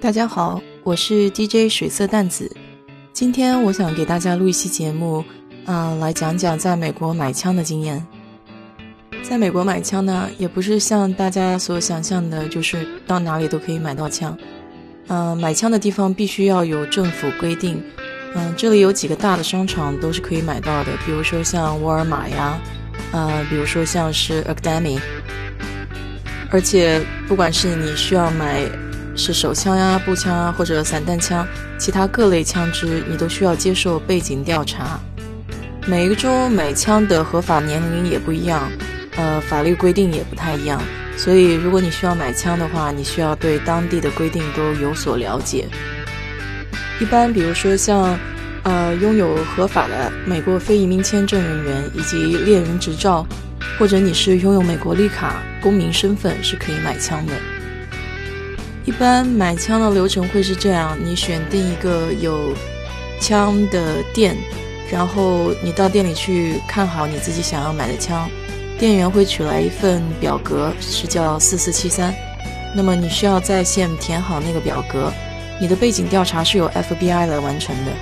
[0.00, 2.50] 大家好，我是 DJ 水色淡子。
[3.12, 5.24] 今天我想给大家录一期节目，
[5.64, 8.04] 啊，来讲讲在美国买枪的经验。
[9.22, 14.36] 在美国买枪呢，也不是像大家所想象的，就是到哪里都可以买到枪。
[15.06, 17.82] 嗯，买枪的地方必须要有政府规定。
[18.34, 22.58] 嗯，这里有几个大的商场都是可以买到的，比如说像沃尔玛呀，
[23.12, 24.98] 呃，比如说像是 Academy。
[26.52, 28.60] 而且不管是你需要买。
[29.14, 34.98] 是手枪呀、步枪啊，或者散弹枪，其他各类枪支，你都需要接受背景调查。
[35.86, 38.72] 每一个州买枪的合法年龄也不一样，
[39.16, 40.80] 呃，法律规定也不太一样。
[41.14, 45.68] 所以，如果你需要买枪的话，你需要对当地的规定都有所了解。
[46.98, 48.18] 一般，比如说像，
[48.62, 53.26] 呃，拥有合法的美国非移民签证人员以及猎人执照，
[53.78, 57.32] 或者你是拥有美国绿卡公民身份，是可以买枪的。
[58.84, 62.52] 一般买枪的流程会是这样：你选定一个有
[63.20, 64.36] 枪的店，
[64.90, 68.28] 然后你到店里去看好你自己想要买的枪，
[68.78, 72.12] 店员会取来一份表格，是叫四四七三。
[72.74, 75.12] 那么你需要在线填好那个表格，
[75.60, 77.92] 你的背景调查是由 FBI 来完成的。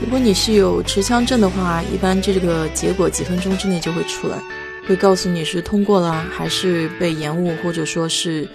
[0.00, 4.38] 如果你是有持枪证的话，一般这个结果几分钟之内就会出来，
[4.86, 8.48] 会告诉你是通过了还是被延误，或者说是。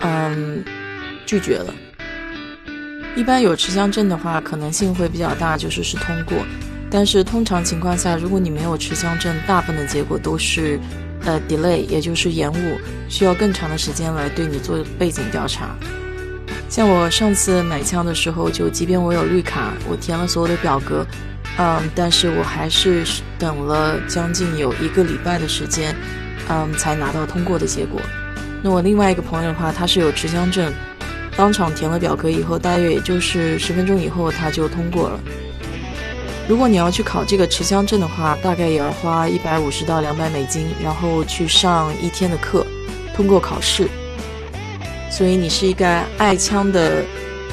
[0.00, 0.62] 嗯，
[1.26, 1.74] 拒绝了。
[3.16, 6.38] 一般有持枪证的话，可能性会比较大，就是是通过。
[6.88, 10.78] 但是通常情况下，如果你没有持枪证，大部分的结果都是
[11.24, 15.76] 呃 delay，也就是延误，需要更长的时间来对你做背景调查。
[16.68, 21.04] 像我上次买枪的时候，就即便我有绿卡，我填了所有的表格，
[21.58, 23.04] 嗯，但是我还是
[23.38, 25.94] 等了将近有一个礼拜的时间，
[26.48, 28.00] 嗯，才拿到通过的结果。
[28.62, 30.72] 那我另外一个朋友的话，他是有持枪证，
[31.36, 35.20] 当场填了表格以后，大约也就是十分钟以后他就通过了。
[36.48, 42.64] 如果你要去考这个持枪证的话，大概也要花一百五十到两百美金，然后去上一天的课，
[43.14, 43.86] 通过考试。
[45.10, 47.04] 所以你是一个爱枪的，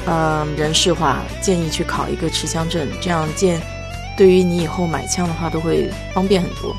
[0.06, 3.60] 呃，人士的话，建议去考一个持枪证，这样见
[4.16, 6.74] 对于你以后买枪的话都会方便很多。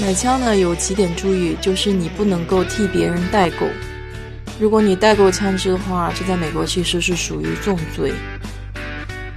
[0.00, 3.66] 买枪呢有几点注意，就是你不能够替别人代购。
[4.58, 8.12] 如果你代购枪支的话，这在美国其实是属于重罪。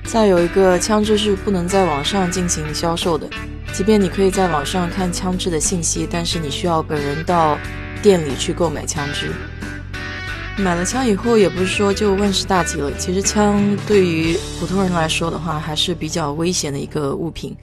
[0.04, 3.28] 再有一个，枪支是不能在网上进行销售的。
[3.74, 7.58] 即便你可以在网上看枪支的信息，但是你需要本人到
[8.02, 9.32] 店里去购买枪支。
[10.60, 12.92] 买了枪以后，也不是说就万事大吉了。
[12.98, 17.56] 其实枪对于普通人来说的话，还是比较危险的一个物品。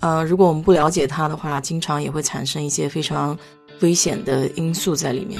[0.00, 3.36] 呃，如果我们不了解它的话，经常也会产生一些非常
[3.80, 5.38] 危险的因素在里面。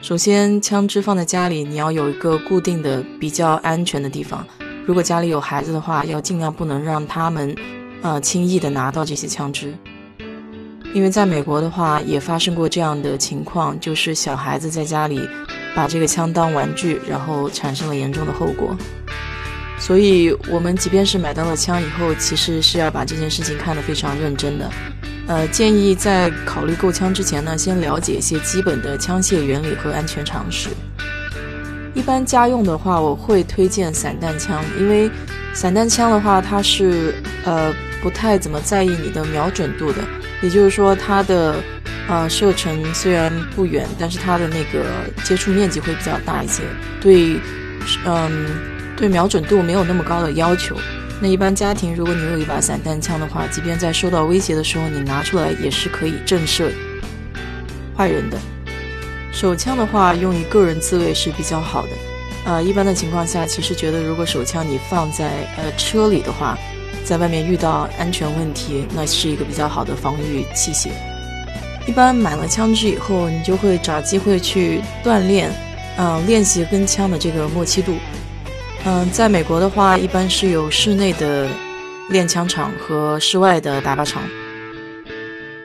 [0.00, 4.42] 首先，枪支放在家里，你要有一个固定的、比较安全的地方。
[4.86, 7.54] 如果家里有孩子的话，要尽量不能让他们，
[8.00, 9.74] 呃，轻易的拿到这些枪支。
[10.94, 15.20] 因为在美国的话，也发生过这样的情况，就是小孩子在家里
[15.74, 18.76] 把这个枪当玩具，然后产生了严重的后果。
[19.78, 24.70] 所以，我们即便是买到了枪以后，其实是要把这件事情看得非常认真的。
[25.26, 30.68] 呃，建议在考虑购枪之前呢，先了解一些基本的枪械原理和安全常识。
[31.94, 35.10] 一般家用的话，我会推荐散弹枪，因为
[35.54, 37.14] 散弹枪的话，它是
[37.44, 37.72] 呃
[38.02, 39.98] 不太怎么在意你的瞄准度的，
[40.42, 41.56] 也就是说，它的
[42.08, 44.84] 呃射程虽然不远，但是它的那个
[45.24, 46.62] 接触面积会比较大一些，
[47.00, 47.40] 对，
[48.04, 48.70] 嗯。
[48.96, 50.76] 对瞄准度没有那么高的要求。
[51.22, 56.70] 那一般家庭，如果你有一把散弹枪的话，即便在受到威胁的时候，你拿出来也是可以震慑
[57.96, 58.36] 坏人的。
[59.32, 61.88] 手枪的话，用于个人自卫是比较好的。
[62.44, 66.58] 呃，一般的情况下，其实觉得如果手枪你放在呃车里的话，
[67.02, 70.90] 在外面遇到安全问题，那是一个比较好的防御器械。
[71.86, 75.50] 一般买了枪支以后，你就会找机会去锻炼，
[75.96, 77.96] 嗯，练习跟枪的这个默契度。
[78.84, 81.48] 嗯，在美国的话，一般是有室内的
[82.08, 84.22] 练枪场和室外的打靶场，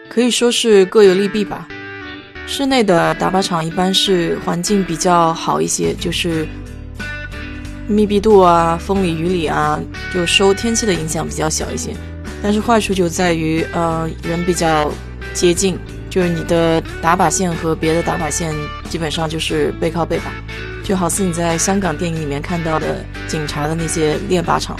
[0.09, 1.67] 可以说是各有利弊吧。
[2.47, 6.47] 室内的打靶场一般是环境比较好一些，就是
[7.87, 9.79] 密闭度啊、风里雨里啊，
[10.13, 11.91] 就受天气的影响比较小一些。
[12.43, 14.91] 但是坏处就在于，呃，人比较
[15.33, 15.77] 接近，
[16.15, 18.55] 就是你的打靶线和别的打靶线
[18.89, 20.31] 基本上就是背靠背吧。
[20.81, 24.79] 就好似你在香港电影里面看到的警察的那些练靶场，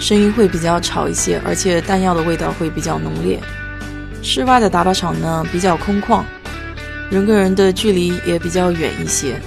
[0.00, 3.38] 声音会比较吵一些，而且弹药的味道会比较浓烈。
[4.22, 6.22] 室外的打靶场呢比较空旷，
[7.10, 9.38] 人跟人的距离也比较远一些，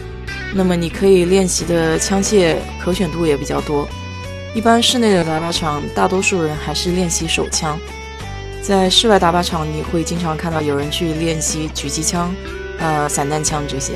[0.53, 3.87] 那么你可以练习的枪械可选度也比较多。
[4.53, 7.75] 一般室内的打靶场，大多数人还是练习手枪；
[8.61, 12.33] 在室外打靶场，你会经常看到有人去练习狙击枪、
[12.77, 13.93] 呃散弹枪这些。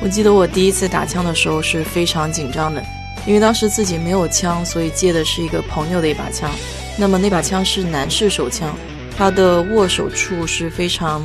[0.00, 2.82] 我记得我第一次打枪的时候是非常紧张的，
[3.26, 6.50] 因为当时自己没有枪，所以借的是一个朋友的一把枪。
[6.96, 8.74] 那么那把枪是男士手枪，
[9.16, 11.22] 它的握手处是非常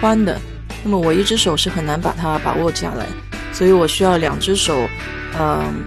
[0.00, 0.38] 宽的，
[0.82, 3.06] 那么我一只手是很难把它把握下来，
[3.52, 4.86] 所以我需要两只手，
[5.38, 5.84] 嗯。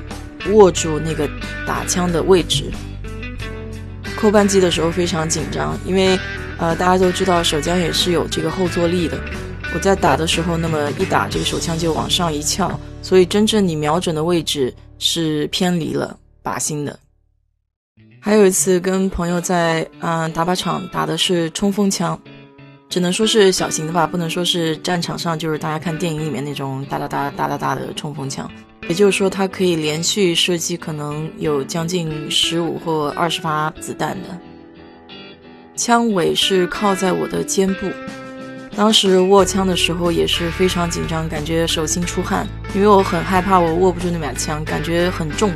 [0.53, 1.29] 握住那个
[1.67, 2.71] 打枪的位置，
[4.19, 6.19] 扣扳机的时候非常紧张，因为
[6.57, 9.17] 呃大家都知道手枪也是有这个后坐力的。
[9.73, 16.99] 我在打的时候，那么一打这个手枪就往上一翘，所以真正你瞄准的位置是偏离了靶心的。
[18.19, 22.19] 还有一次跟朋友在嗯打靶场打的是冲锋枪，
[22.89, 28.51] 只能说是小型的吧，不能说是战场上就是大家看电影里面那种哒哒哒哒哒哒的冲锋枪。
[28.89, 34.37] 也就是说，它可以连续射击，可能有将近十五或二十发子弹的。
[35.75, 37.87] 枪尾是靠在我的肩部，
[38.75, 45.51] 当时握枪的时候也是非常紧张，感觉手心出汗，因为我很害怕我握不住那把枪，感觉很重，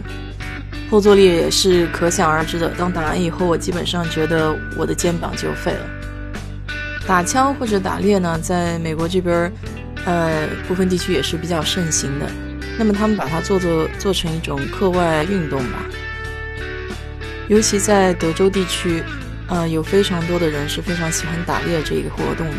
[0.92, 2.70] 后坐力也是可想而知的。
[2.78, 5.86] 当打完以后，我基本上觉得我的肩膀就废了。
[7.08, 9.52] 打枪或者打猎呢，在美国这边，
[10.06, 12.28] 呃，部分地区也是比较盛行的。
[12.78, 15.86] 那么他们把它做做做成一种课外运动吧，
[17.48, 19.04] 尤其在德州地区，
[19.48, 22.54] 呃，有非常多的人是非常喜欢打猎这个活动的。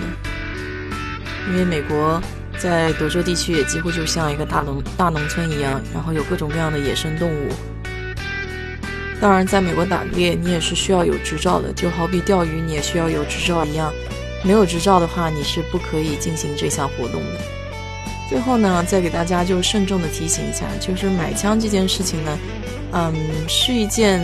[1.50, 2.22] 因为美国
[2.58, 7.48] 在德州地区也几乎就像一个大农大农村一样，然后有各种各样的野生动物。
[9.20, 13.92] 当然，在美国打猎你也是需要有执照的，就好比钓鱼你也需要有执照一样，
[14.42, 17.53] 没有执照的话你是不可以进行这项活动的。
[18.28, 22.38] 最后呢，再给大家就慎重的提醒一下，就是买枪这件事情呢，
[22.92, 23.14] 嗯，
[23.48, 24.20] 是一件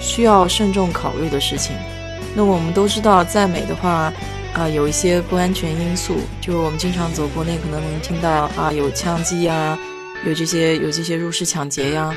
[0.00, 1.74] 需要慎重考虑的事情。
[2.34, 4.12] 那我们都知道，在美的话，
[4.54, 9.76] 啊，有一些不安全因素，就我们经常走国内可能能听到啊，有枪击呀，
[10.24, 12.14] 有这些有这些入室抢劫呀。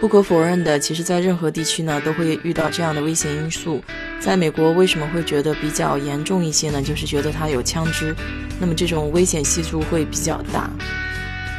[0.00, 3.82] 不可否认的，其实，在任何地区呢，都会遇到这样的危险因素。
[4.20, 6.82] 在美国，为什么会觉得比较严重一些呢？
[6.82, 8.14] 就是觉得它有枪支，
[8.60, 10.68] 那么这种危险系数会比较大。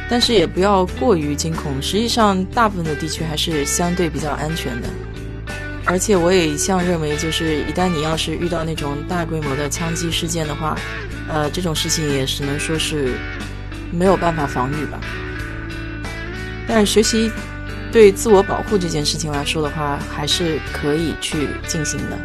[0.08, 4.88] 但是也不要过于惊恐，实际上，大部分的地区还是相对比较安全的。
[5.84, 10.78] 而且，我也一向认为，就是一旦你要是遇到那种大规模的枪击事件的话，
[11.28, 13.14] 呃，这种事情也只能说是
[13.90, 15.00] 没有办法防御吧。
[16.68, 17.28] 但是学习。
[17.92, 22.18] 对自我保护这件事情来说的话，还是可以去进行的。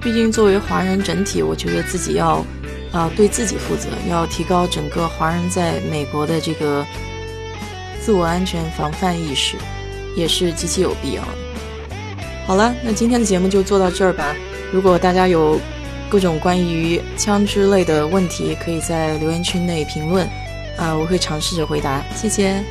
[0.00, 2.44] 毕竟作为华人整体，我觉得自己要
[2.92, 6.84] 啊对自己负责，要提高整个华人在美国的这个
[8.00, 9.56] 自我安全防范意识，
[10.16, 11.28] 也是极其有必要的。
[12.46, 14.34] 好了，那今天的节目就做到这儿吧。
[14.72, 15.60] 如果大家有
[16.08, 20.26] 各种关于枪支类的问题，可以在留言区内评论，
[20.76, 22.02] 啊，我会尝试着回答。
[22.16, 22.62] 谢谢。